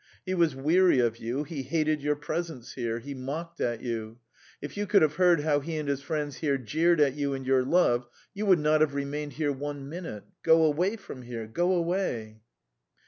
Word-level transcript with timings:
He 0.25 0.33
was 0.33 0.55
weary 0.55 0.97
of 0.97 1.17
you, 1.17 1.43
he 1.43 1.61
hated 1.61 2.01
your 2.01 2.15
presence 2.15 2.73
here, 2.73 2.97
he 2.97 3.13
mocked 3.13 3.61
at 3.61 3.83
you.... 3.83 4.17
If 4.59 4.75
you 4.75 4.87
could 4.87 5.03
have 5.03 5.17
heard 5.17 5.41
how 5.41 5.59
he 5.59 5.77
and 5.77 5.87
his 5.87 6.01
friends 6.01 6.37
here 6.37 6.57
jeered 6.57 6.99
at 6.99 7.13
you 7.13 7.35
and 7.35 7.45
your 7.45 7.63
love, 7.63 8.07
you 8.33 8.47
would 8.47 8.57
not 8.57 8.81
have 8.81 8.95
remained 8.95 9.33
here 9.33 9.51
one 9.51 9.87
minute! 9.89 10.23
Go 10.41 10.63
away 10.63 10.95
from 10.95 11.21
here! 11.21 11.45
Go 11.45 11.73
away." 11.73 12.41